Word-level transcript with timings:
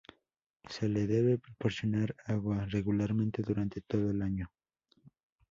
Se 0.67 0.87
le 0.89 1.05
debe 1.05 1.37
proporcionar 1.37 2.15
agua 2.25 2.65
regularmente 2.65 3.43
durante 3.43 3.81
todo 3.81 4.09
el 4.09 4.23
año. 4.23 4.51